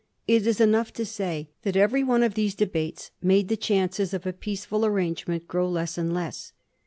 [0.27, 4.25] It is enough to say that every one of these debates made the chances of
[4.25, 6.53] a peaceful arrange ment grow less and less.